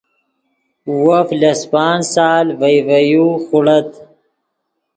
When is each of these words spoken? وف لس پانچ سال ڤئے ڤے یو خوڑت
وف 1.05 1.29
لس 1.41 1.61
پانچ 1.71 2.01
سال 2.13 2.45
ڤئے 2.59 2.77
ڤے 2.87 2.99
یو 3.11 3.25
خوڑت 3.47 3.89